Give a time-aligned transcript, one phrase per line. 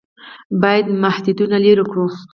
[0.61, 2.05] باید محدودیتونه لرې کړو.